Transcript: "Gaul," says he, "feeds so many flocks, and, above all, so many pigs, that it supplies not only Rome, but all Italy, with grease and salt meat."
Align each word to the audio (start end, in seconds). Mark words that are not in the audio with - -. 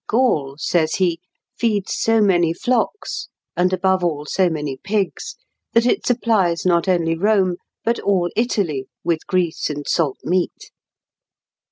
"Gaul," 0.07 0.55
says 0.57 0.95
he, 0.95 1.19
"feeds 1.59 1.93
so 1.95 2.21
many 2.21 2.53
flocks, 2.55 3.29
and, 3.55 3.71
above 3.71 4.03
all, 4.03 4.25
so 4.25 4.49
many 4.49 4.75
pigs, 4.77 5.35
that 5.73 5.85
it 5.85 6.07
supplies 6.07 6.65
not 6.65 6.87
only 6.87 7.15
Rome, 7.15 7.57
but 7.85 7.99
all 7.99 8.31
Italy, 8.35 8.87
with 9.03 9.27
grease 9.27 9.69
and 9.69 9.87
salt 9.87 10.17
meat." 10.23 10.71